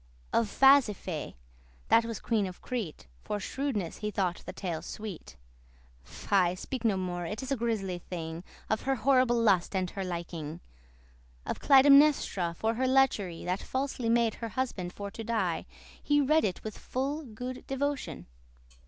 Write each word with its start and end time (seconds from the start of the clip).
*ceases 0.01 0.33
Of 0.33 0.49
Phasiphae, 0.59 1.35
that 1.89 2.05
was 2.05 2.19
queen 2.19 2.47
of 2.47 2.59
Crete, 2.59 3.05
For 3.21 3.37
shrewedness* 3.37 3.97
he 3.99 4.09
thought 4.09 4.41
the 4.47 4.51
tale 4.51 4.81
sweet. 4.81 5.37
*wickedness 6.03 6.25
Fy, 6.25 6.55
speak 6.55 6.83
no 6.83 6.97
more, 6.97 7.27
it 7.27 7.43
is 7.43 7.51
a 7.51 7.55
grisly 7.55 7.99
thing, 7.99 8.43
Of 8.67 8.81
her 8.81 8.95
horrible 8.95 9.35
lust 9.39 9.75
and 9.75 9.91
her 9.91 10.03
liking. 10.03 10.59
Of 11.45 11.59
Clytemnestra, 11.59 12.55
for 12.57 12.73
her 12.73 12.87
lechery 12.87 13.45
That 13.45 13.61
falsely 13.61 14.09
made 14.09 14.33
her 14.41 14.49
husband 14.49 14.91
for 14.91 15.11
to 15.11 15.23
die, 15.23 15.67
He 16.01 16.19
read 16.19 16.45
it 16.45 16.63
with 16.63 16.79
full 16.79 17.23
good 17.23 17.67
devotion. 17.67 18.25